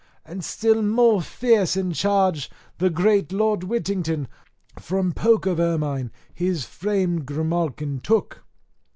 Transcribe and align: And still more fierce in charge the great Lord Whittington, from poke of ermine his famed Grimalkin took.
And 0.25 0.43
still 0.43 0.81
more 0.81 1.21
fierce 1.21 1.77
in 1.77 1.93
charge 1.93 2.49
the 2.79 2.89
great 2.89 3.31
Lord 3.31 3.63
Whittington, 3.65 4.27
from 4.79 5.11
poke 5.13 5.45
of 5.45 5.59
ermine 5.59 6.09
his 6.33 6.65
famed 6.65 7.27
Grimalkin 7.27 7.99
took. 8.01 8.41